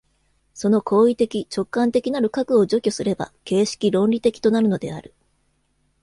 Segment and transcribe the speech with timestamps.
[0.55, 5.13] その行為的直観的なる核を除去すれば形式論理的となるのである。